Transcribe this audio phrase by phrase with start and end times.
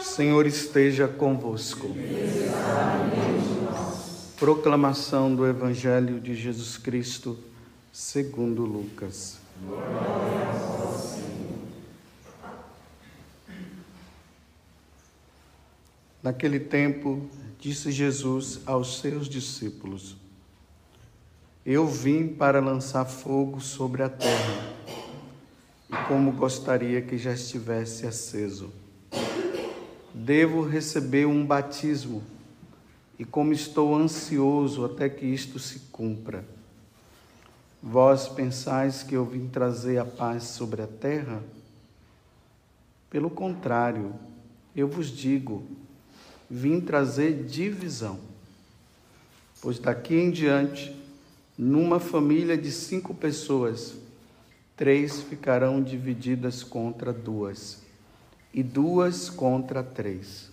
[0.00, 1.88] Senhor esteja convosco.
[4.38, 7.36] Proclamação do Evangelho de Jesus Cristo,
[7.92, 9.38] segundo Lucas.
[16.22, 17.28] Naquele tempo,
[17.58, 20.16] disse Jesus aos seus discípulos:
[21.66, 24.74] Eu vim para lançar fogo sobre a terra,
[25.90, 28.70] e como gostaria que já estivesse aceso.
[30.20, 32.24] Devo receber um batismo,
[33.16, 36.44] e como estou ansioso até que isto se cumpra.
[37.80, 41.40] Vós pensais que eu vim trazer a paz sobre a terra?
[43.08, 44.12] Pelo contrário,
[44.74, 45.62] eu vos digo,
[46.50, 48.18] vim trazer divisão.
[49.62, 51.00] Pois daqui em diante,
[51.56, 53.94] numa família de cinco pessoas,
[54.76, 57.86] três ficarão divididas contra duas,
[58.52, 60.50] e duas contra três.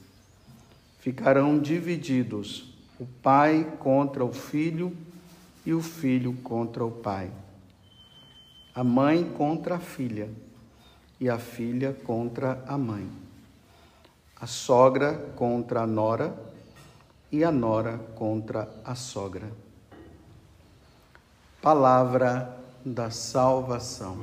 [1.00, 4.96] Ficarão divididos o pai contra o filho
[5.66, 7.32] e o filho contra o pai,
[8.74, 10.30] a mãe contra a filha
[11.20, 13.26] e a filha contra a mãe
[14.40, 16.36] a sogra contra a nora
[17.32, 19.50] e a nora contra a sogra.
[21.62, 24.18] Palavra da salvação.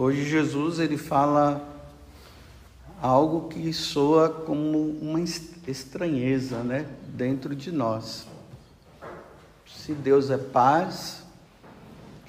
[0.00, 1.60] Hoje Jesus ele fala
[3.02, 5.20] algo que soa como uma
[5.66, 8.24] estranheza, né, dentro de nós.
[9.66, 11.24] Se Deus é paz,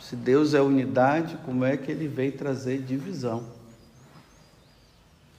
[0.02, 3.44] se Deus é unidade, como é que ele veio trazer divisão?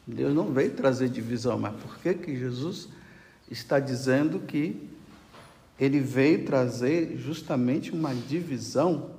[0.07, 2.87] Deus não veio trazer divisão, mas por que que Jesus
[3.51, 4.89] está dizendo que
[5.81, 9.19] ele veio trazer justamente uma divisão?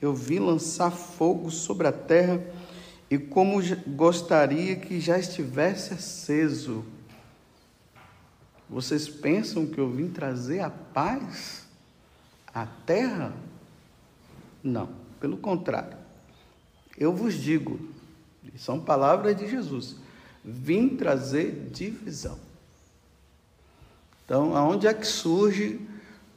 [0.00, 2.42] Eu vim lançar fogo sobre a terra
[3.10, 6.84] e como gostaria que já estivesse aceso.
[8.68, 11.66] Vocês pensam que eu vim trazer a paz
[12.52, 13.32] à terra?
[14.62, 14.88] Não,
[15.20, 15.96] pelo contrário.
[16.98, 17.78] Eu vos digo,
[18.56, 19.96] são palavras de Jesus,
[20.44, 22.38] vim trazer divisão.
[24.24, 25.80] Então, aonde é que surge,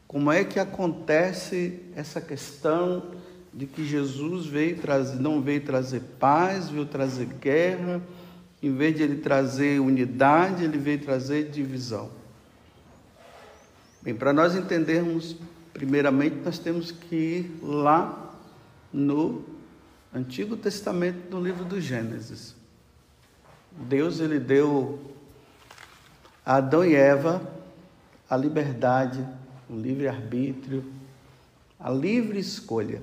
[0.08, 3.19] como é que acontece essa questão
[3.54, 8.02] de que Jesus veio trazer, não veio trazer paz, veio trazer guerra,
[8.62, 12.10] em vez de ele trazer unidade, ele veio trazer divisão.
[14.02, 15.36] Bem, para nós entendermos,
[15.74, 18.36] primeiramente, nós temos que ir lá
[18.94, 19.44] no
[20.14, 22.56] Antigo Testamento, no livro do Gênesis.
[23.72, 25.00] Deus ele deu
[26.46, 27.42] a Adão e Eva
[28.30, 29.26] a liberdade,
[29.70, 30.84] o livre arbítrio,
[31.80, 33.02] a livre escolha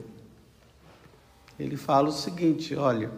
[1.58, 3.10] ele fala o seguinte: olha,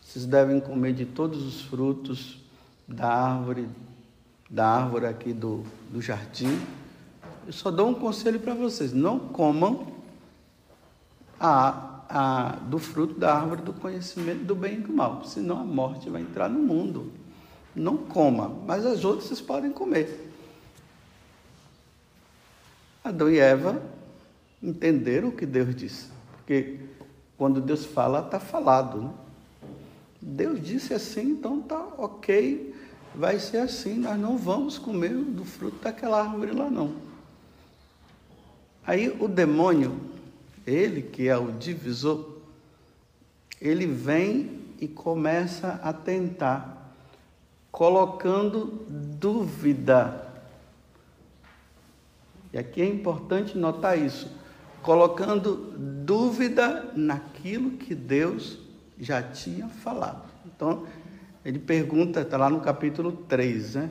[0.00, 2.38] vocês devem comer de todos os frutos
[2.86, 3.68] da árvore,
[4.50, 6.60] da árvore aqui do, do jardim.
[7.46, 9.92] Eu só dou um conselho para vocês: não comam
[11.38, 15.64] a, a, do fruto da árvore do conhecimento do bem e do mal, senão a
[15.64, 17.12] morte vai entrar no mundo.
[17.74, 20.30] Não coma, mas as outras vocês podem comer.
[23.02, 23.82] Adão e Eva
[24.62, 26.78] entenderam o que Deus disse, porque
[27.36, 29.02] quando Deus fala, está falado.
[29.02, 29.10] Né?
[30.20, 32.74] Deus disse assim, então tá ok,
[33.14, 36.94] vai ser assim, nós não vamos comer do fruto daquela árvore lá não.
[38.86, 40.00] Aí o demônio,
[40.66, 42.38] ele que é o divisor,
[43.60, 46.94] ele vem e começa a tentar,
[47.70, 50.28] colocando dúvida.
[52.52, 54.41] E aqui é importante notar isso
[54.82, 58.58] colocando dúvida naquilo que Deus
[58.98, 60.28] já tinha falado.
[60.44, 60.86] Então,
[61.44, 63.90] ele pergunta, está lá no capítulo 3, né?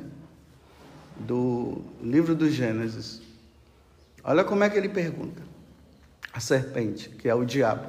[1.18, 3.22] Do livro do Gênesis.
[4.24, 5.42] Olha como é que ele pergunta.
[6.34, 7.88] A serpente, que é o diabo.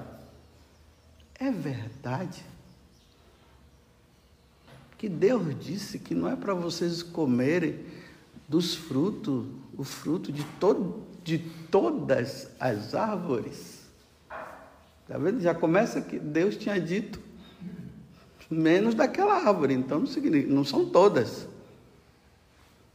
[1.38, 2.44] É verdade
[4.96, 7.80] que Deus disse que não é para vocês comerem
[8.48, 9.46] dos frutos,
[9.76, 11.38] o fruto de todo de
[11.70, 13.82] todas as árvores.
[15.02, 15.40] Está vendo?
[15.40, 17.20] Já começa que Deus tinha dito
[18.50, 21.48] menos daquela árvore, então não, significa, não são todas.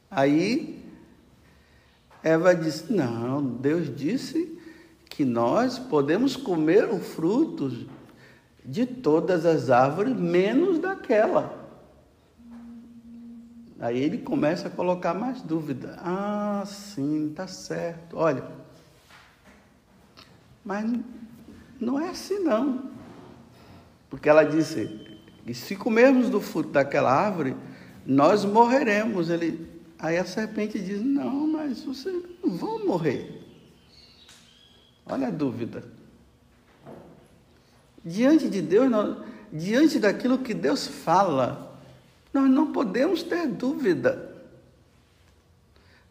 [0.10, 0.84] Aí
[2.24, 4.58] Eva disse: Não, Deus disse
[5.10, 7.88] que nós podemos comer o fruto
[8.64, 11.67] de todas as árvores, menos daquela.
[13.80, 15.98] Aí ele começa a colocar mais dúvida.
[16.00, 18.18] Ah, sim, tá certo.
[18.18, 18.44] Olha,
[20.66, 20.92] mas
[21.80, 22.90] não é assim não.
[24.10, 27.56] Porque ela disse, e se comermos do fruto daquela árvore,
[28.06, 29.30] nós morreremos.
[29.30, 29.70] Ele,
[30.00, 33.44] aí a serpente diz, não, mas vocês não vão morrer.
[35.06, 35.84] Olha a dúvida.
[38.04, 39.18] Diante de Deus, nós,
[39.54, 41.67] diante daquilo que Deus fala,
[42.34, 44.36] nós não podemos ter dúvida.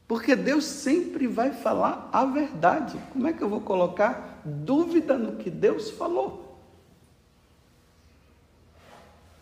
[0.08, 2.98] Porque Deus sempre vai falar a verdade.
[3.12, 6.46] Como é que eu vou colocar dúvida no que Deus falou?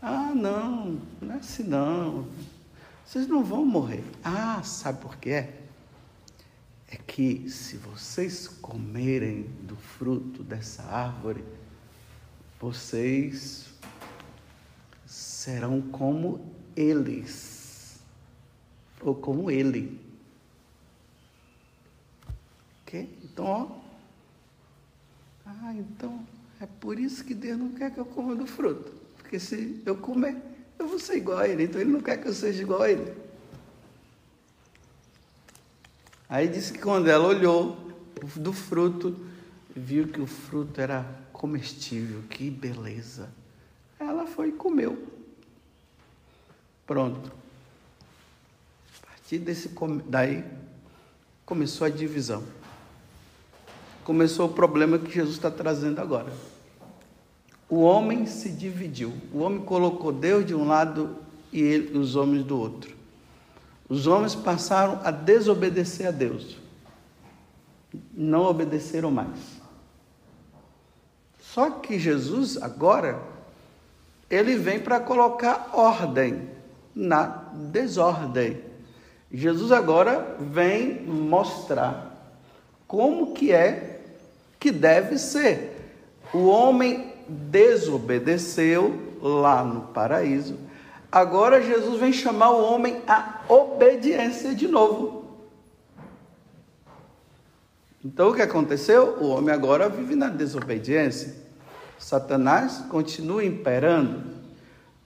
[0.00, 2.26] Ah, não, não é assim não.
[3.05, 4.05] Vocês não vão morrer.
[4.23, 5.49] Ah, sabe por quê?
[6.88, 11.44] É que se vocês comerem do fruto dessa árvore,
[12.61, 13.67] vocês
[15.06, 17.99] serão como eles,
[19.00, 20.00] ou como ele.
[22.82, 23.19] Ok?
[23.25, 23.85] Então, ó.
[25.47, 26.26] Ah, então
[26.61, 28.93] é por isso que Deus não quer que eu coma do fruto.
[29.19, 30.37] Porque se eu comer,
[30.79, 31.65] eu vou ser igual a ele.
[31.65, 33.15] Então ele não quer que eu seja igual a ele.
[36.29, 37.76] Aí disse que quando ela olhou
[38.37, 39.17] do fruto,
[39.75, 43.29] viu que o fruto era comestível, que beleza.
[43.99, 45.13] Ela foi e comeu.
[46.87, 47.33] Pronto.
[49.03, 49.71] A partir desse
[50.07, 50.45] daí
[51.47, 52.43] começou a divisão.
[54.05, 56.31] Começou o problema que Jesus está trazendo agora.
[57.69, 59.15] O homem se dividiu.
[59.33, 61.17] O homem colocou Deus de um lado
[61.53, 62.95] e ele, os homens do outro.
[63.89, 66.59] Os homens passaram a desobedecer a Deus.
[68.13, 69.39] Não obedeceram mais.
[71.41, 73.23] Só que Jesus agora
[74.29, 76.54] ele vem para colocar ordem
[76.94, 78.62] na desordem.
[79.32, 82.14] Jesus agora vem mostrar
[82.87, 84.00] como que é
[84.61, 85.93] que deve ser.
[86.32, 90.56] O homem desobedeceu lá no paraíso.
[91.11, 95.25] Agora Jesus vem chamar o homem à obediência de novo.
[98.05, 99.17] Então o que aconteceu?
[99.20, 101.35] O homem agora vive na desobediência.
[101.99, 104.34] Satanás continua imperando.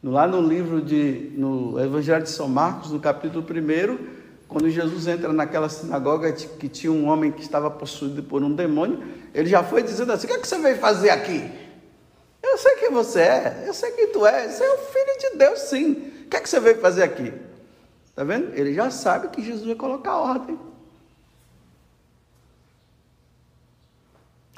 [0.03, 3.99] Lá no livro de, no Evangelho de São Marcos, no capítulo 1,
[4.47, 9.03] quando Jesus entra naquela sinagoga que tinha um homem que estava possuído por um demônio,
[9.35, 11.51] ele já foi dizendo assim: O que, é que você veio fazer aqui?
[12.41, 15.39] Eu sei quem você é, eu sei quem tu é, você é o filho de
[15.39, 15.93] Deus, sim.
[16.25, 17.33] O que é que você veio fazer aqui?
[18.07, 18.55] Está vendo?
[18.55, 20.59] Ele já sabe que Jesus vai colocar ordem.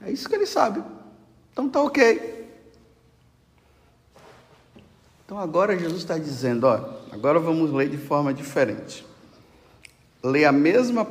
[0.02, 0.82] É isso que ele sabe.
[1.52, 2.39] Então tá ok.
[5.30, 6.80] Então agora Jesus está dizendo, ó,
[7.12, 9.06] agora vamos ler de forma diferente.
[10.20, 11.06] Lê a mesma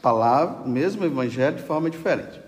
[0.00, 2.40] palavra, o mesmo evangelho de forma diferente.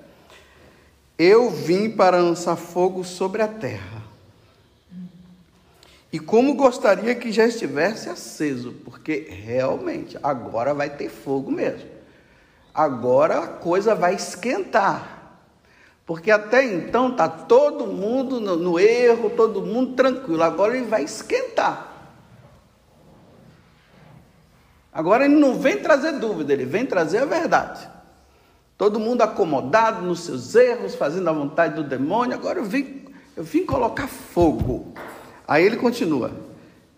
[1.18, 4.04] Eu vim para lançar fogo sobre a terra.
[6.12, 11.90] E como gostaria que já estivesse aceso, porque realmente agora vai ter fogo mesmo.
[12.72, 15.15] Agora a coisa vai esquentar.
[16.06, 20.44] Porque até então está todo mundo no, no, erro, todo mundo tranquilo.
[20.44, 21.92] Agora ele vai esquentar.
[24.92, 27.86] Agora ele não vem trazer dúvida, ele vem trazer a verdade.
[28.78, 32.36] Todo mundo acomodado nos seus erros, fazendo a vontade do demônio.
[32.36, 33.04] Agora eu vim,
[33.36, 34.94] eu vim colocar fogo.
[35.46, 36.30] Aí ele continua.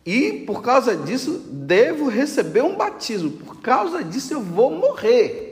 [0.05, 3.31] E por causa disso, devo receber um batismo.
[3.31, 5.48] Por causa disso, eu vou morrer.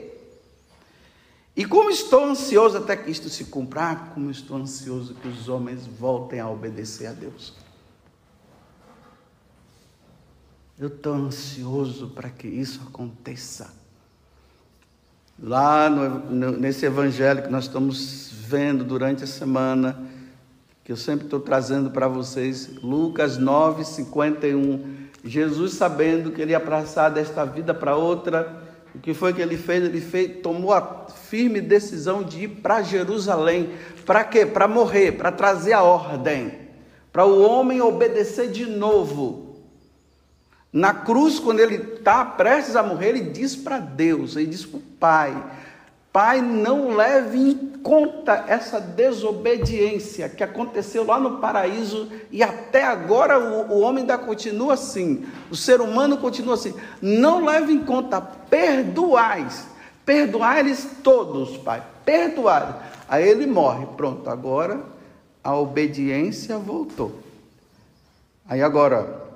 [1.57, 5.49] E como estou ansioso até que isto se cumpra, ah, como estou ansioso que os
[5.49, 7.51] homens voltem a obedecer a Deus.
[10.77, 13.73] Eu estou ansioso para que isso aconteça.
[15.41, 19.99] Lá no, nesse evangelho que nós estamos vendo durante a semana,
[20.83, 25.07] que eu sempre estou trazendo para vocês, Lucas 9, 51.
[25.23, 28.66] Jesus, sabendo que ele ia passar desta vida para outra,
[28.97, 29.83] o que foi que ele fez?
[29.83, 33.69] Ele fez, tomou a firme decisão de ir para Jerusalém.
[34.05, 34.43] Para quê?
[34.43, 36.51] Para morrer, para trazer a ordem,
[37.13, 39.55] para o homem obedecer de novo.
[40.73, 44.79] Na cruz, quando ele está prestes a morrer, ele diz para Deus, ele diz para
[44.79, 45.43] o Pai:
[46.11, 53.39] Pai, não leve em conta essa desobediência que aconteceu lá no paraíso e até agora
[53.39, 56.73] o, o homem ainda continua assim, o ser humano continua assim.
[57.01, 59.67] Não leve em conta, perdoais,
[60.05, 62.75] perdoai-lhes todos, Pai, perdoai.
[63.07, 64.81] Aí ele morre, pronto, agora
[65.43, 67.23] a obediência voltou.
[68.49, 69.27] Aí agora,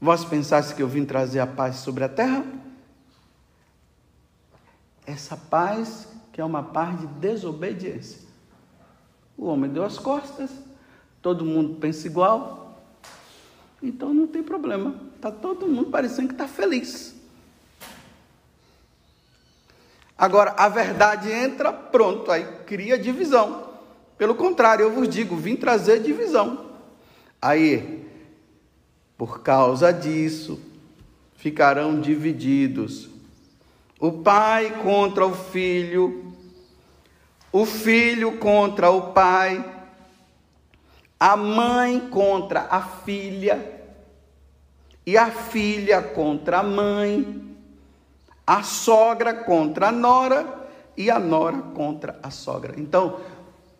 [0.00, 2.42] Vós pensaste que eu vim trazer a paz sobre a terra?
[5.10, 8.20] Essa paz que é uma paz de desobediência.
[9.36, 10.50] O homem deu as costas,
[11.20, 12.80] todo mundo pensa igual,
[13.82, 14.94] então não tem problema.
[15.16, 17.16] Está todo mundo parecendo que está feliz.
[20.16, 23.68] Agora, a verdade entra, pronto, aí cria divisão.
[24.16, 26.66] Pelo contrário, eu vos digo, vim trazer divisão.
[27.42, 28.06] Aí,
[29.18, 30.60] por causa disso,
[31.34, 33.09] ficarão divididos.
[34.00, 36.32] O pai contra o filho,
[37.52, 39.62] o filho contra o pai,
[41.18, 43.78] a mãe contra a filha,
[45.06, 47.50] e a filha contra a mãe
[48.50, 50.66] a sogra contra a nora
[50.96, 52.74] e a nora contra a sogra.
[52.76, 53.20] Então,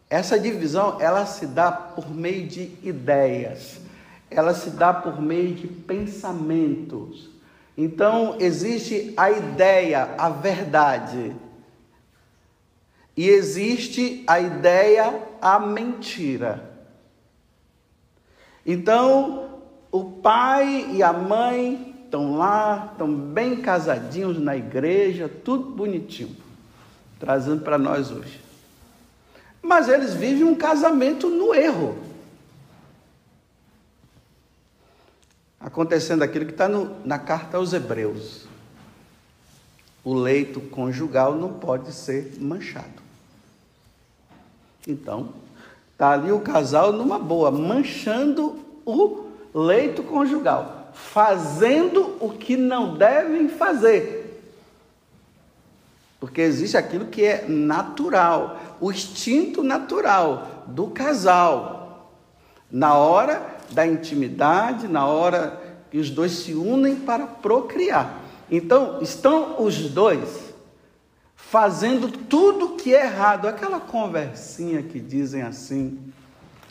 [0.08, 3.80] essa divisão, ela se dá por meio de ideias.
[4.30, 7.30] Ela se dá por meio de pensamentos.
[7.76, 11.34] Então, existe a ideia, a verdade.
[13.16, 16.70] E existe a ideia, a mentira.
[18.64, 19.60] Então,
[19.90, 26.36] o pai e a mãe estão lá, estão bem casadinhos na igreja, tudo bonitinho,
[27.18, 28.40] trazendo para nós hoje.
[29.62, 32.09] Mas eles vivem um casamento no erro.
[35.60, 36.68] Acontecendo aquilo que está
[37.04, 38.46] na carta aos Hebreus.
[40.02, 43.02] O leito conjugal não pode ser manchado.
[44.88, 45.34] Então,
[45.92, 53.48] está ali o casal numa boa, manchando o leito conjugal fazendo o que não devem
[53.48, 54.18] fazer.
[56.18, 62.12] Porque existe aquilo que é natural, o instinto natural do casal.
[62.70, 65.60] Na hora da intimidade, na hora
[65.90, 68.20] que os dois se unem para procriar.
[68.50, 70.50] Então, estão os dois
[71.36, 73.46] fazendo tudo que é errado.
[73.46, 76.12] Aquela conversinha que dizem assim,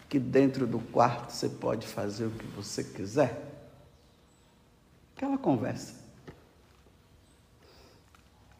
[0.07, 3.45] que dentro do quarto você pode fazer o que você quiser.
[5.15, 5.93] Aquela conversa.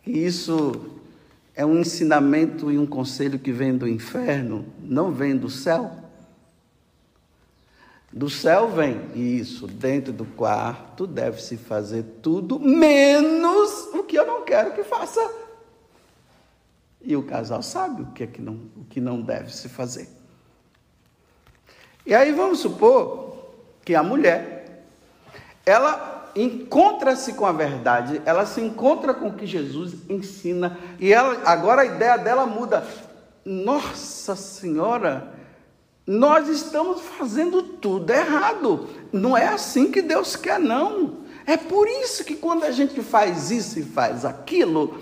[0.06, 1.00] E isso
[1.56, 6.09] é um ensinamento e um conselho que vem do inferno, não vem do céu.
[8.12, 14.44] Do céu vem isso, dentro do quarto deve-se fazer tudo, menos o que eu não
[14.44, 15.22] quero que faça.
[17.02, 20.10] E o casal sabe o que, é que, não, o que não deve se fazer.
[22.06, 23.38] E aí vamos supor
[23.86, 24.84] que a mulher,
[25.64, 31.42] ela encontra-se com a verdade, ela se encontra com o que Jesus ensina e ela
[31.46, 32.86] agora a ideia dela muda.
[33.46, 35.39] Nossa Senhora,
[36.06, 38.88] nós estamos fazendo tudo errado.
[39.12, 41.20] Não é assim que Deus quer não.
[41.46, 45.00] É por isso que quando a gente faz isso e faz aquilo,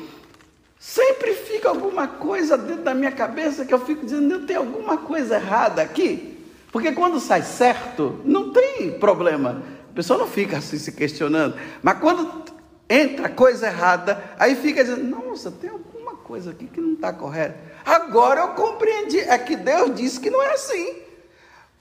[0.79, 5.35] sempre fica alguma coisa dentro da minha cabeça que eu fico dizendo, tenho alguma coisa
[5.35, 6.37] errada aqui.
[6.71, 11.55] Porque quando sai certo, não tem problema pessoa não fica assim se questionando.
[11.81, 12.43] Mas quando
[12.87, 17.57] entra coisa errada, aí fica dizendo: nossa, tem alguma coisa aqui que não está correta.
[17.87, 19.19] Agora eu compreendi.
[19.19, 21.01] É que Deus disse que não é assim.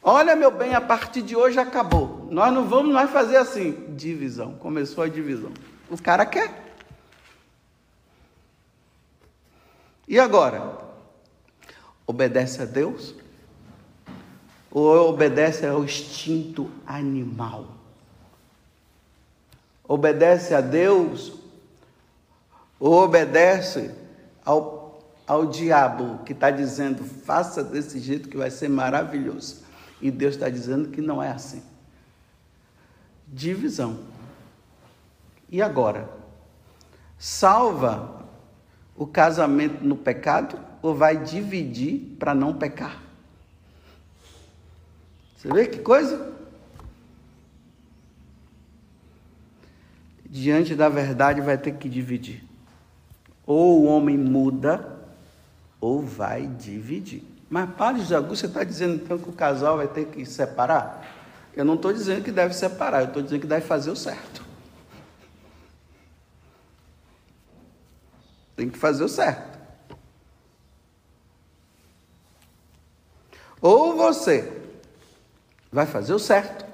[0.03, 2.29] Olha, meu bem, a partir de hoje acabou.
[2.31, 3.73] Nós não vamos mais fazer assim.
[3.97, 4.55] Divisão.
[4.55, 5.53] Começou a divisão.
[5.91, 6.75] O cara quer.
[10.07, 10.79] E agora?
[12.07, 13.15] Obedece a Deus?
[14.71, 17.77] Ou obedece ao instinto animal?
[19.89, 21.33] obedece a Deus
[22.79, 23.95] ou obedece
[24.45, 24.75] ao,
[25.26, 29.64] ao diabo que está dizendo faça desse jeito que vai ser maravilhoso.
[30.00, 31.62] E Deus está dizendo que não é assim.
[33.26, 34.00] Divisão.
[35.50, 36.09] E agora?
[37.18, 38.25] Salva
[38.95, 43.02] o casamento no pecado ou vai dividir para não pecar?
[45.37, 46.37] Você vê que coisa?
[50.37, 52.45] diante da verdade vai ter que dividir.
[53.47, 54.96] Ou o homem muda,
[55.80, 57.23] ou vai dividir.
[57.49, 61.04] Mas, Padre José você está dizendo então que o casal vai ter que separar?
[61.54, 64.45] Eu não estou dizendo que deve separar, eu estou dizendo que deve fazer o certo.
[68.56, 69.56] Tem que fazer o certo.
[73.61, 74.62] Ou você
[75.71, 76.66] vai fazer o certo,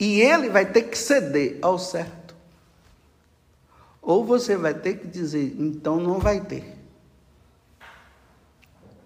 [0.00, 2.19] E ele vai ter que ceder ao certo.
[4.02, 6.76] Ou você vai ter que dizer, então não vai ter.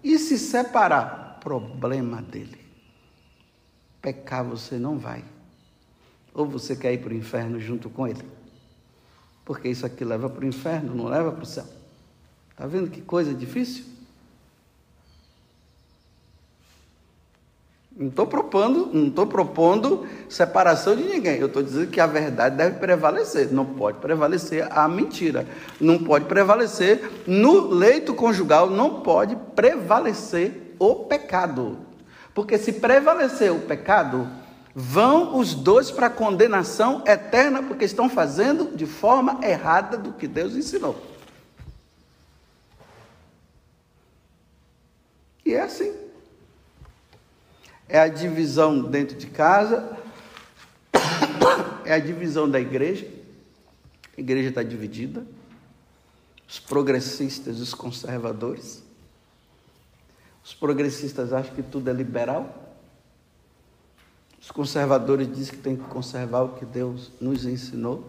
[0.03, 1.39] E se separar?
[1.41, 2.59] Problema dele.
[4.01, 5.23] pecar você não vai.
[6.33, 8.23] Ou você quer ir para o inferno junto com ele.
[9.43, 11.65] Porque isso aqui leva para o inferno, não leva para o céu.
[12.51, 13.94] Está vendo que coisa difícil?
[17.97, 21.39] Não estou propondo, não estou propondo separação de ninguém.
[21.39, 23.53] Eu estou dizendo que a verdade deve prevalecer.
[23.53, 25.47] Não pode prevalecer a mentira.
[25.79, 28.69] Não pode prevalecer no leito conjugal.
[28.69, 31.77] Não pode prevalecer o pecado.
[32.33, 34.27] Porque se prevalecer o pecado,
[34.75, 40.27] vão os dois para a condenação eterna, porque estão fazendo de forma errada do que
[40.27, 41.01] Deus ensinou.
[45.45, 46.04] E é assim.
[47.87, 49.97] É a divisão dentro de casa,
[51.85, 53.07] é a divisão da igreja.
[54.17, 55.25] A igreja está dividida.
[56.47, 58.83] Os progressistas, os conservadores.
[60.43, 62.63] Os progressistas acham que tudo é liberal.
[64.39, 68.07] Os conservadores dizem que tem que conservar o que Deus nos ensinou.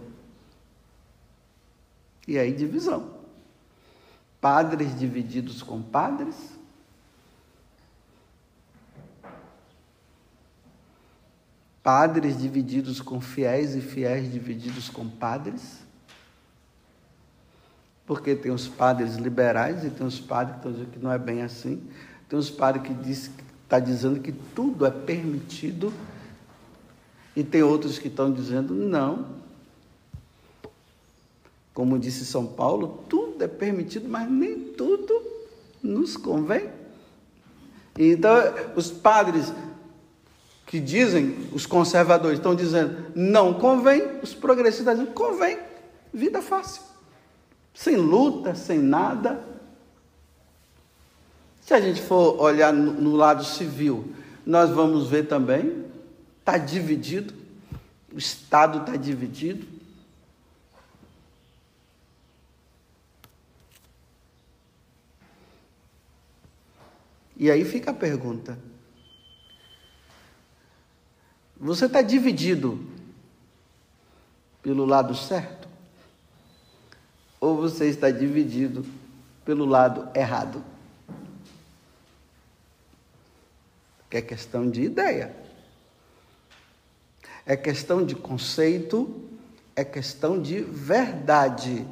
[2.28, 3.10] E aí divisão.
[4.40, 6.55] Padres divididos com padres.
[11.86, 15.78] Padres divididos com fiéis e fiéis divididos com padres.
[18.04, 21.18] Porque tem os padres liberais e tem os padres que estão dizendo que não é
[21.18, 21.80] bem assim.
[22.28, 23.30] Tem os padres que diz,
[23.62, 25.94] está dizendo que tudo é permitido
[27.36, 29.36] e tem outros que estão dizendo não.
[31.72, 35.22] Como disse São Paulo, tudo é permitido, mas nem tudo
[35.80, 36.68] nos convém.
[37.96, 38.32] Então,
[38.74, 39.52] os padres
[40.66, 45.58] que dizem, os conservadores estão dizendo não convém, os progressistas dizem convém,
[46.12, 46.82] vida fácil,
[47.72, 49.42] sem luta, sem nada.
[51.62, 54.12] Se a gente for olhar no, no lado civil,
[54.44, 55.86] nós vamos ver também
[56.46, 57.34] está dividido,
[58.12, 59.66] o Estado está dividido.
[67.36, 68.56] E aí fica a pergunta:
[71.58, 72.84] você está dividido
[74.62, 75.68] pelo lado certo?
[77.40, 78.84] Ou você está dividido
[79.44, 80.62] pelo lado errado?
[84.10, 85.46] É questão de ideia
[87.46, 89.24] é questão de conceito,
[89.76, 91.86] é questão de verdade.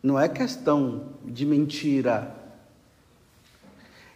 [0.00, 2.32] Não é questão de mentira.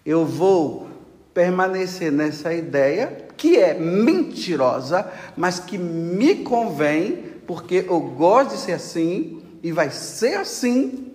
[0.06, 0.88] Eu vou
[1.32, 8.72] permanecer nessa ideia que é mentirosa, mas que me convém, porque eu gosto de ser
[8.72, 11.10] assim e vai ser assim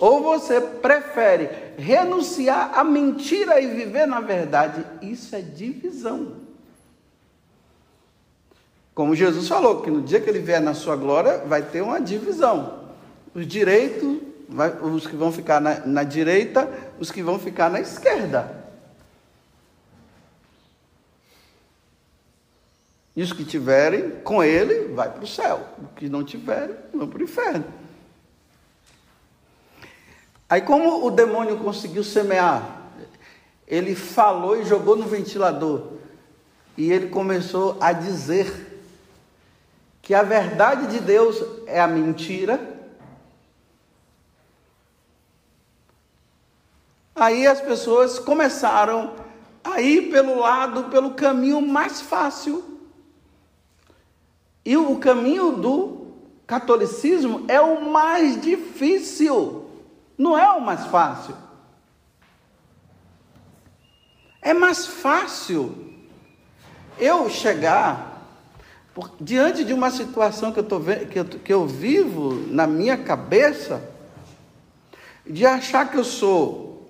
[0.00, 4.82] ou você prefere renunciar à mentira e viver na verdade?
[5.02, 6.36] Isso é divisão.
[8.94, 12.00] Como Jesus falou, que no dia que ele vier na sua glória, vai ter uma
[12.00, 12.80] divisão.
[13.34, 14.18] Os direitos,
[14.82, 18.59] os que vão ficar na, na direita, os que vão ficar na esquerda.
[23.20, 25.60] E os que tiverem com ele, vai para o céu.
[25.78, 27.66] Os que não tiverem, vão para o inferno.
[30.48, 32.80] Aí, como o demônio conseguiu semear?
[33.68, 35.98] Ele falou e jogou no ventilador.
[36.78, 38.80] E ele começou a dizer
[40.00, 42.58] que a verdade de Deus é a mentira.
[47.14, 49.14] Aí as pessoas começaram
[49.62, 52.69] a ir pelo lado, pelo caminho mais fácil.
[54.64, 56.06] E o caminho do
[56.46, 59.66] catolicismo é o mais difícil.
[60.18, 61.34] Não é o mais fácil.
[64.42, 65.74] É mais fácil
[66.98, 68.10] eu chegar
[68.94, 72.96] por, diante de uma situação que eu, tô, que, eu, que eu vivo na minha
[72.96, 73.82] cabeça,
[75.26, 76.88] de achar que eu sou,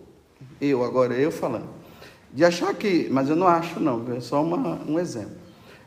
[0.60, 1.68] eu agora, eu falando,
[2.32, 5.36] de achar que, mas eu não acho não, é só uma, um exemplo,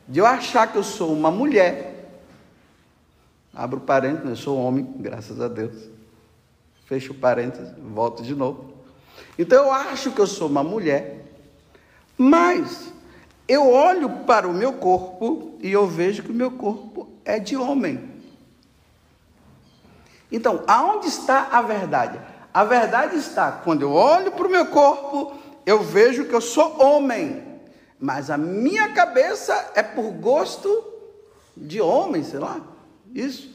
[0.07, 2.09] de eu achar que eu sou uma mulher,
[3.53, 5.93] abro parênteses, eu sou homem, graças a Deus,
[6.85, 8.73] Fecho parênteses, volto de novo.
[9.39, 11.25] Então eu acho que eu sou uma mulher,
[12.17, 12.91] mas
[13.47, 17.55] eu olho para o meu corpo e eu vejo que o meu corpo é de
[17.55, 18.11] homem.
[20.31, 22.19] Então, aonde está a verdade?
[22.53, 25.33] A verdade está quando eu olho para o meu corpo,
[25.65, 27.52] eu vejo que eu sou homem,
[28.03, 30.83] mas a minha cabeça é por gosto
[31.55, 32.59] de homem, sei lá,
[33.15, 33.49] isso.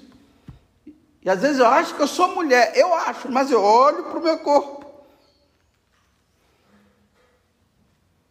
[1.23, 4.19] E às vezes eu acho que eu sou mulher, eu acho, mas eu olho para
[4.19, 4.79] o meu corpo.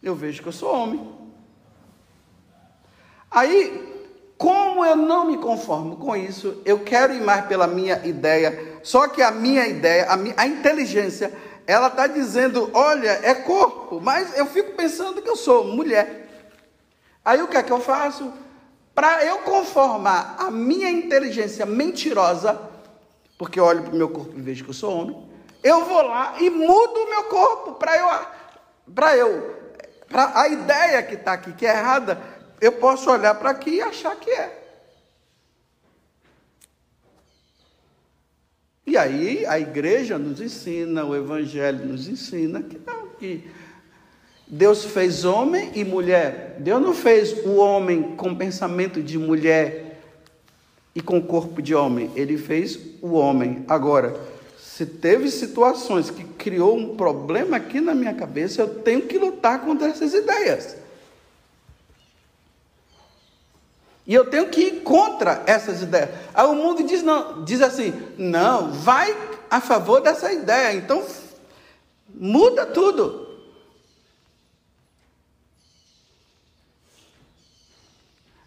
[0.02, 1.14] eu vejo que eu sou homem.
[3.30, 8.80] Aí, como eu não me conformo com isso, eu quero ir mais pela minha ideia.
[8.82, 11.32] Só que a minha ideia, a, minha, a inteligência,
[11.68, 16.26] ela está dizendo: olha, é corpo, mas eu fico pensando que eu sou mulher.
[17.24, 18.32] Aí o que é que eu faço?
[18.96, 22.60] Para eu conformar a minha inteligência mentirosa,
[23.38, 25.30] porque eu olho para o meu corpo e vejo que eu sou homem,
[25.62, 28.28] eu vou lá e mudo o meu corpo para eu,
[28.96, 29.56] para eu,
[30.08, 32.20] para a ideia que está aqui, que é errada,
[32.62, 34.57] eu posso olhar para aqui e achar que é.
[38.88, 43.44] E aí a igreja nos ensina, o evangelho nos ensina que não, que
[44.48, 46.56] Deus fez homem e mulher.
[46.60, 50.00] Deus não fez o homem com pensamento de mulher
[50.96, 52.10] e com corpo de homem.
[52.16, 53.66] Ele fez o homem.
[53.68, 54.18] Agora,
[54.58, 59.66] se teve situações que criou um problema aqui na minha cabeça, eu tenho que lutar
[59.66, 60.78] contra essas ideias.
[64.08, 66.10] E eu tenho que ir contra essas ideias.
[66.34, 69.14] Aí o mundo diz, não, diz assim: não, vai
[69.50, 70.74] a favor dessa ideia.
[70.74, 71.04] Então,
[72.10, 73.28] muda tudo.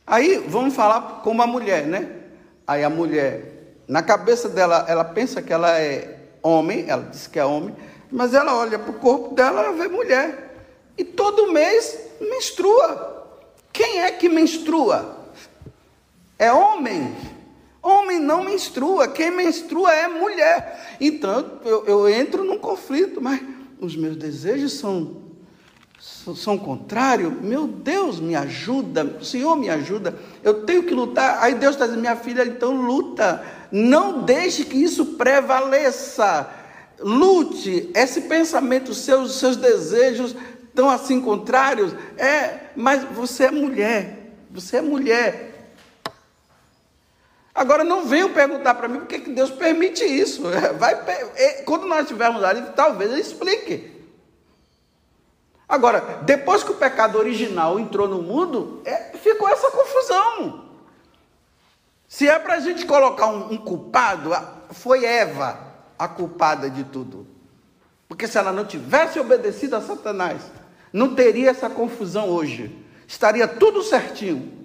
[0.07, 2.11] Aí vamos falar com uma mulher, né?
[2.67, 7.39] Aí a mulher, na cabeça dela, ela pensa que ela é homem, ela diz que
[7.39, 7.77] é homem,
[8.11, 10.55] mas ela olha para o corpo dela, ela vê mulher.
[10.97, 13.29] E todo mês menstrua.
[13.73, 15.20] Quem é que menstrua?
[16.41, 17.15] É homem.
[17.83, 20.97] Homem não menstrua, quem menstrua é mulher.
[20.99, 23.43] Então eu, eu entro num conflito, mas
[23.79, 25.17] os meus desejos são,
[25.99, 27.33] são, contrários.
[27.43, 30.19] Meu Deus, me ajuda, o Senhor me ajuda.
[30.43, 31.43] Eu tenho que lutar.
[31.43, 33.45] Aí Deus está dizendo, minha filha, então luta.
[33.71, 36.51] Não deixe que isso prevaleça.
[36.99, 37.91] Lute.
[37.95, 40.35] Esse pensamento, seus, seus desejos
[40.69, 41.95] estão assim contrários.
[42.17, 44.35] É, mas você é mulher.
[44.51, 45.50] Você é mulher.
[47.55, 50.43] Agora não venham perguntar para mim por que Deus permite isso.
[50.79, 50.95] Vai,
[51.37, 54.01] é, quando nós estivermos ali, talvez ele explique.
[55.69, 60.71] Agora, depois que o pecado original entrou no mundo, é, ficou essa confusão.
[62.09, 64.31] Se é para a gente colocar um, um culpado,
[64.71, 65.59] foi Eva
[65.97, 67.27] a culpada de tudo.
[68.09, 70.43] Porque se ela não tivesse obedecido a Satanás,
[70.93, 72.85] não teria essa confusão hoje.
[73.07, 74.60] Estaria tudo certinho.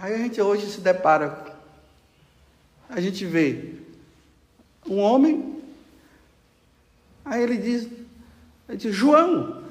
[0.00, 1.44] Aí a gente hoje se depara,
[2.88, 3.74] a gente vê
[4.86, 5.60] um homem,
[7.24, 7.88] aí ele diz,
[8.68, 9.64] ele diz João.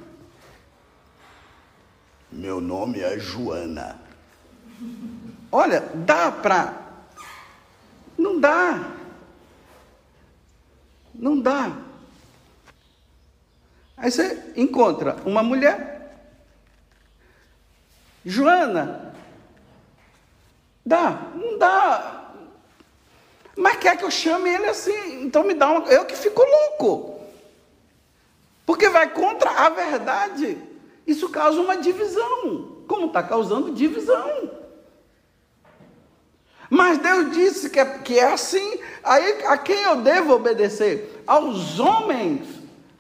[2.30, 3.98] Meu nome é Joana.
[5.50, 6.74] Olha, dá para.
[8.18, 8.92] Não dá.
[11.16, 11.78] Não dá.
[13.96, 15.98] Aí você encontra uma mulher,
[18.26, 19.07] Joana,
[20.88, 21.20] Dá?
[21.36, 22.32] Não dá.
[23.58, 25.22] Mas quer que eu chame ele assim?
[25.24, 25.86] Então me dá um.
[25.88, 27.20] Eu que fico louco.
[28.66, 30.58] Porque vai contra a verdade.
[31.06, 32.84] Isso causa uma divisão.
[32.88, 34.50] Como está causando divisão.
[36.70, 38.80] Mas Deus disse que é, que é assim.
[39.04, 41.22] Aí a quem eu devo obedecer?
[41.28, 42.48] Aos homens.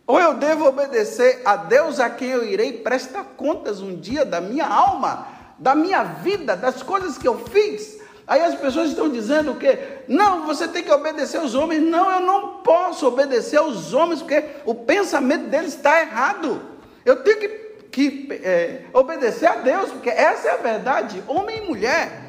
[0.05, 4.41] Ou eu devo obedecer a Deus a quem eu irei prestar contas um dia da
[4.41, 5.36] minha alma?
[5.57, 7.97] Da minha vida, das coisas que eu fiz.
[8.27, 11.81] Aí as pessoas estão dizendo que não, você tem que obedecer aos homens.
[11.81, 16.61] Não, eu não posso obedecer aos homens porque o pensamento deles está errado.
[17.05, 17.47] Eu tenho que,
[17.89, 22.26] que é, obedecer a Deus, porque essa é a verdade, homem e mulher.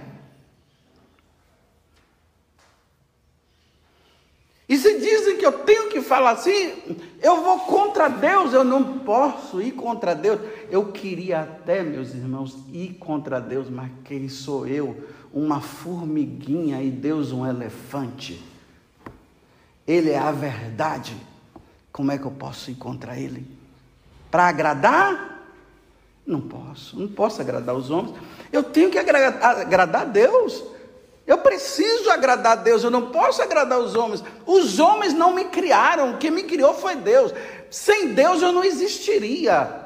[4.69, 6.75] E se dizem que eu tenho que falar assim,
[7.23, 10.41] eu vou contra Deus, eu não posso ir contra Deus.
[10.71, 15.09] Eu queria até, meus irmãos, ir contra Deus, mas quem sou eu?
[15.33, 18.45] Uma formiguinha e Deus um elefante.
[19.87, 21.17] Ele é a verdade.
[21.91, 23.47] Como é que eu posso ir contra Ele?
[24.31, 25.47] Para agradar?
[26.27, 28.15] Não posso, não posso agradar os homens.
[28.53, 30.63] Eu tenho que agradar, a Deus.
[31.29, 34.25] Eu preciso agradar a Deus, eu não posso agradar os homens.
[34.47, 37.35] Os homens não me criaram, quem me criou foi Deus.
[37.71, 39.85] Sem Deus eu não existiria.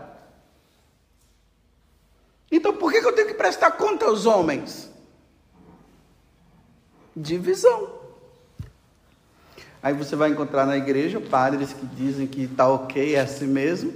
[2.48, 4.88] Então por que eu tenho que prestar conta aos homens?
[7.16, 7.90] Divisão.
[9.82, 13.92] Aí você vai encontrar na igreja padres que dizem que está ok, é assim mesmo,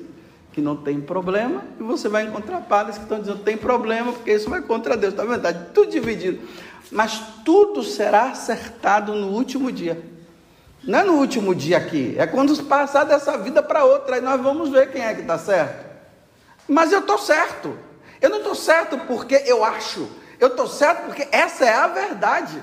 [0.52, 4.32] que não tem problema, e você vai encontrar padres que estão dizendo tem problema, porque
[4.32, 5.36] isso vai contra Deus, está vendo?
[5.36, 6.40] Está tudo dividido
[6.90, 10.02] mas tudo será acertado no último dia.
[10.84, 14.40] Não é no último dia aqui, é quando passar dessa vida para outra, aí nós
[14.40, 15.84] vamos ver quem é que está certo.
[16.68, 17.76] Mas eu estou certo.
[18.20, 22.62] Eu não estou certo porque eu acho, eu estou certo porque essa é a verdade.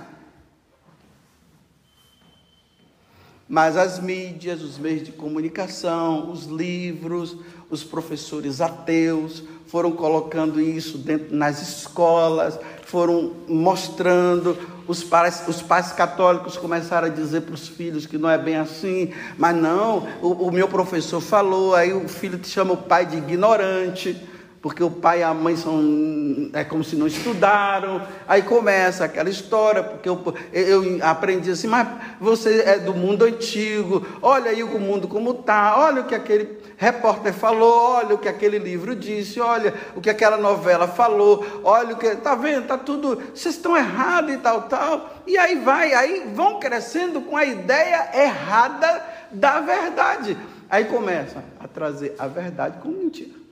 [3.47, 7.37] Mas as mídias, os meios de comunicação, os livros,
[7.69, 14.55] os professores ateus foram colocando isso dentro nas escolas, foram mostrando,
[14.87, 18.55] os pais, os pais católicos começaram a dizer para os filhos que não é bem
[18.55, 23.07] assim, mas não, o, o meu professor falou, aí o filho te chama o pai
[23.07, 24.15] de ignorante
[24.63, 28.01] porque o pai e a mãe são é como se não estudaram.
[28.25, 30.23] Aí começa aquela história, porque eu,
[30.53, 31.85] eu aprendi assim, mas
[32.17, 36.59] você é do mundo antigo, olha aí o mundo como tá, olha o que aquele
[36.77, 41.95] repórter falou, olha o que aquele livro disse, olha o que aquela novela falou, olha
[41.95, 45.09] o que tá vendo, tá tudo, vocês estão errados e tal, tal.
[45.27, 50.37] E aí vai, aí vão crescendo com a ideia errada da verdade.
[50.69, 53.42] Aí começa a trazer a verdade como mentira.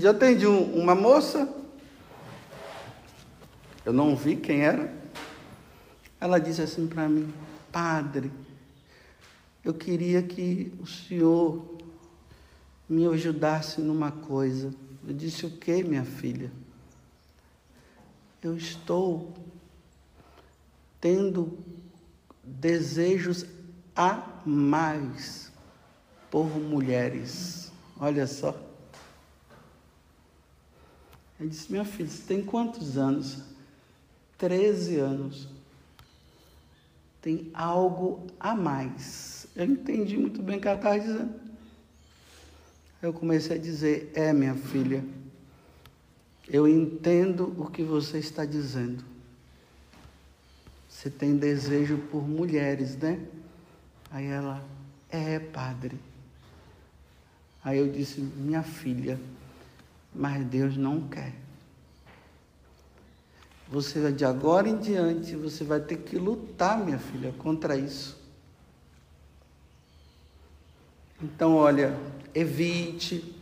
[0.00, 1.52] Já atendi uma moça,
[3.84, 4.94] eu não vi quem era.
[6.20, 7.32] Ela disse assim para mim:
[7.70, 8.30] Padre,
[9.64, 11.78] eu queria que o senhor
[12.88, 14.72] me ajudasse numa coisa.
[15.06, 16.50] Eu disse: O que, minha filha?
[18.42, 19.34] Eu estou
[21.00, 21.58] tendo
[22.42, 23.44] desejos
[23.94, 25.52] a mais
[26.30, 27.70] por mulheres.
[27.98, 28.71] Olha só.
[31.42, 33.42] Ele disse: Minha filha, você tem quantos anos?
[34.38, 35.48] Treze anos.
[37.20, 39.48] Tem algo a mais.
[39.56, 41.34] Eu entendi muito bem o que ela estava dizendo.
[43.02, 45.04] Eu comecei a dizer: É, minha filha,
[46.48, 49.04] eu entendo o que você está dizendo.
[50.88, 53.18] Você tem desejo por mulheres, né?
[54.12, 54.64] Aí ela,
[55.10, 55.98] é, padre.
[57.64, 59.18] Aí eu disse, minha filha,
[60.14, 61.34] mas Deus não quer.
[63.68, 68.20] Você de agora em diante, você vai ter que lutar, minha filha, contra isso.
[71.22, 71.98] Então, olha,
[72.34, 73.34] evite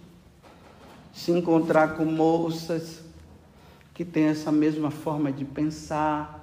[1.12, 3.00] se encontrar com moças
[3.92, 6.38] que têm essa mesma forma de pensar.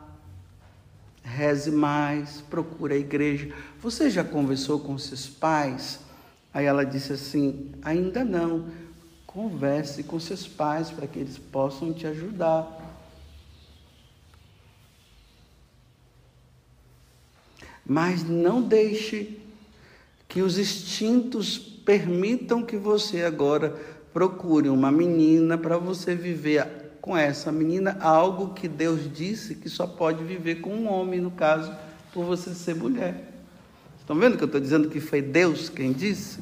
[1.24, 3.54] Reze mais, procure a igreja.
[3.82, 6.00] Você já conversou com seus pais?
[6.54, 8.68] Aí ela disse assim: ainda não
[9.28, 12.66] Converse com seus pais para que eles possam te ajudar.
[17.86, 19.40] Mas não deixe
[20.28, 23.70] que os instintos permitam que você agora
[24.12, 29.88] procure uma menina para você viver com essa menina algo que Deus disse que só
[29.88, 31.74] pode viver com um homem, no caso,
[32.12, 33.32] por você ser mulher.
[34.00, 36.40] Estão vendo que eu estou dizendo que foi Deus quem disse?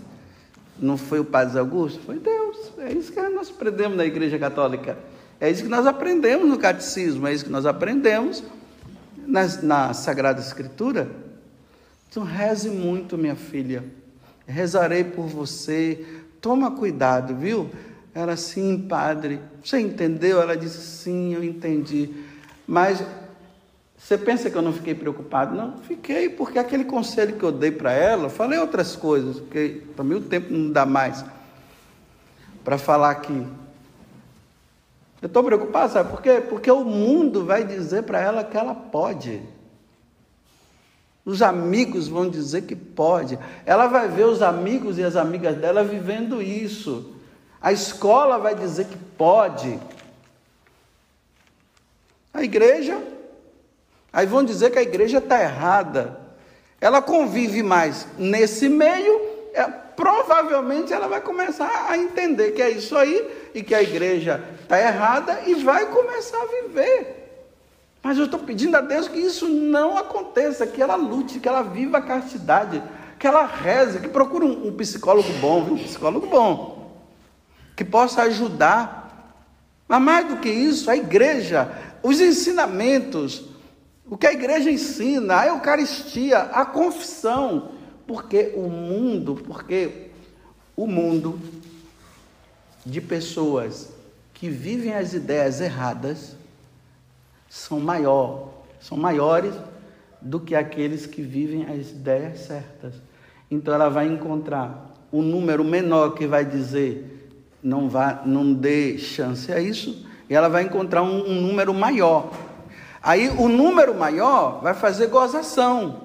[0.79, 1.99] Não foi o Padre Augusto?
[1.99, 2.44] Foi Deus.
[2.77, 4.97] É isso que nós aprendemos na Igreja Católica.
[5.39, 7.27] É isso que nós aprendemos no Catecismo.
[7.27, 8.43] É isso que nós aprendemos
[9.25, 11.09] na, na Sagrada Escritura.
[12.09, 13.83] Então, reze muito, minha filha.
[14.47, 16.05] Rezarei por você.
[16.39, 17.69] Toma cuidado, viu?
[18.13, 19.39] Ela, sim, padre.
[19.63, 20.41] Você entendeu?
[20.41, 22.13] Ela disse, sim, eu entendi.
[22.67, 23.03] Mas
[23.97, 25.55] você pensa que eu não fiquei preocupado?
[25.55, 30.17] Não, fiquei, porque aquele conselho que eu dei para ela, falei outras coisas, porque também
[30.17, 31.25] o tempo não dá mais
[32.65, 33.47] para falar aqui.
[35.21, 36.41] Eu estou preocupado, sabe por quê?
[36.41, 39.41] Porque o mundo vai dizer para ela que ela pode.
[41.23, 43.39] Os amigos vão dizer que pode.
[43.65, 47.15] Ela vai ver os amigos e as amigas dela vivendo isso.
[47.61, 49.79] A escola vai dizer que pode.
[52.33, 53.01] A igreja
[54.15, 56.17] Aí vão dizer que a igreja está errada.
[56.79, 59.34] Ela convive mais nesse meio,
[59.95, 64.79] provavelmente ela vai começar a entender que é isso aí e que a igreja está
[64.79, 67.25] errada e vai começar a viver.
[68.03, 71.63] Mas eu estou pedindo a Deus que isso não aconteça, que ela lute, que ela
[71.63, 72.83] viva a castidade,
[73.17, 77.01] que ela reze, que procure um, psicólogo bom, um psicólogo bom,
[77.75, 79.33] que possa ajudar.
[79.87, 81.71] Mas mais do que isso, a igreja,
[82.03, 83.45] os ensinamentos,
[84.07, 87.71] o que a igreja ensina, a Eucaristia, a confissão,
[88.07, 90.09] porque o mundo, porque
[90.75, 91.39] o mundo
[92.85, 93.89] de pessoas
[94.33, 96.35] que vivem as ideias erradas
[97.49, 99.53] são maior, são maiores
[100.21, 102.93] do que aqueles que vivem as ideias certas.
[103.49, 107.11] Então ela vai encontrar um número menor que vai dizer
[107.63, 112.31] não vá, não dê chance a isso, e ela vai encontrar um, um número maior
[113.05, 116.04] Aí o número maior vai fazer gozação.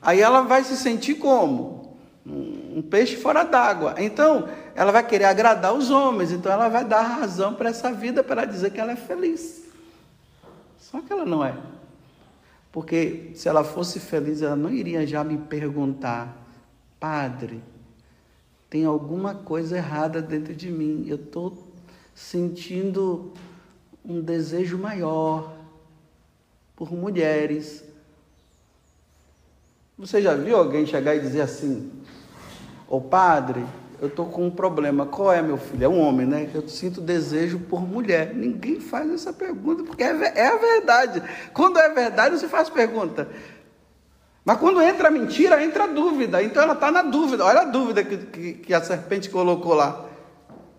[0.00, 1.96] Aí ela vai se sentir como?
[2.24, 3.94] Um peixe fora d'água.
[3.98, 6.30] Então, ela vai querer agradar os homens.
[6.30, 9.64] Então, ela vai dar razão para essa vida para dizer que ela é feliz.
[10.78, 11.54] Só que ela não é.
[12.70, 16.36] Porque se ela fosse feliz, ela não iria já me perguntar,
[17.00, 17.62] Padre,
[18.68, 21.06] tem alguma coisa errada dentro de mim.
[21.08, 21.66] Eu estou
[22.14, 23.32] sentindo
[24.04, 25.54] um desejo maior
[26.76, 27.84] por mulheres.
[29.98, 31.90] Você já viu alguém chegar e dizer assim:
[32.86, 33.64] Ô padre,
[34.00, 35.04] eu estou com um problema.
[35.04, 35.84] Qual é, meu filho?
[35.84, 36.48] É um homem, né?
[36.54, 38.32] Eu sinto desejo por mulher.
[38.32, 41.20] Ninguém faz essa pergunta, porque é, é a verdade.
[41.52, 43.28] Quando é verdade, você faz pergunta.
[44.44, 46.40] Mas quando entra a mentira, entra a dúvida.
[46.44, 47.44] Então ela está na dúvida.
[47.44, 50.06] Olha a dúvida que, que, que a serpente colocou lá.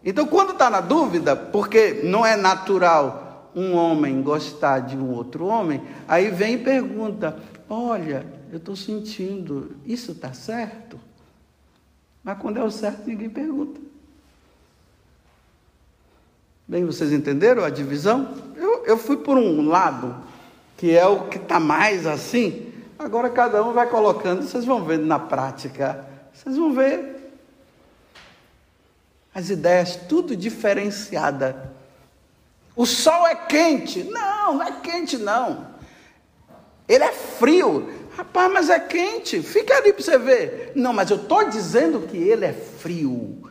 [0.02, 5.46] Então, quando está na dúvida, porque não é natural um homem gostar de um outro
[5.46, 7.38] homem, aí vem e pergunta:
[7.70, 11.00] Olha, eu estou sentindo, isso está certo?
[12.24, 13.80] Mas quando é o certo, ninguém pergunta.
[16.68, 18.34] Bem, vocês entenderam a divisão?
[18.56, 20.16] Eu, eu fui por um lado,
[20.78, 22.72] que é o que está mais assim.
[22.98, 26.06] Agora cada um vai colocando, vocês vão ver na prática.
[26.34, 27.34] Vocês vão ver
[29.34, 31.74] as ideias tudo diferenciada.
[32.76, 34.04] O sol é quente?
[34.04, 35.68] Não, não é quente não.
[36.88, 37.99] Ele é frio.
[38.20, 39.42] Rapaz, mas é quente.
[39.42, 40.74] Fica ali para você ver.
[40.76, 43.50] Não, mas eu estou dizendo que ele é frio.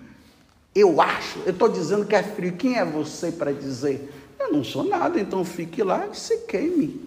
[0.75, 1.39] Eu acho.
[1.47, 2.53] Eu estou dizendo que é frio.
[2.53, 4.13] Quem é você para dizer?
[4.39, 7.01] Eu não sou nada, então fique lá e se queime.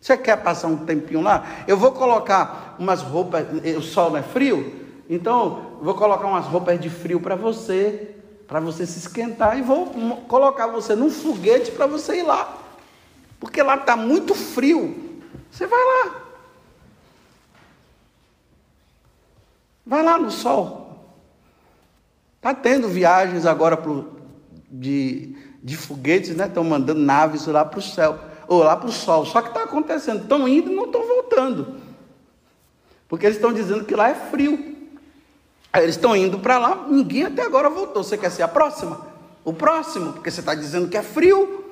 [0.00, 1.62] Você quer passar um tempinho lá?
[1.68, 3.44] Eu vou colocar umas roupas.
[3.76, 4.86] O sol não é frio?
[5.10, 8.14] Então, vou colocar umas roupas de frio para você,
[8.46, 9.88] para você se esquentar, e vou
[10.26, 12.56] colocar você num foguete para você ir lá.
[13.38, 15.18] Porque lá está muito frio.
[15.50, 16.27] Você vai lá.
[19.88, 21.02] Vai lá no sol.
[22.36, 24.18] Está tendo viagens agora pro,
[24.70, 26.46] de, de foguetes, né?
[26.46, 29.24] Estão mandando naves lá para o céu, ou lá para o sol.
[29.24, 31.80] Só que está acontecendo, estão indo e não estão voltando.
[33.08, 34.76] Porque eles estão dizendo que lá é frio.
[35.72, 38.04] Aí eles estão indo para lá, ninguém até agora voltou.
[38.04, 39.06] Você quer ser a próxima?
[39.42, 40.12] O próximo?
[40.12, 41.64] Porque você está dizendo que é frio.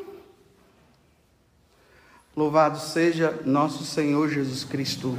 [2.35, 5.19] Louvado seja nosso Senhor Jesus Cristo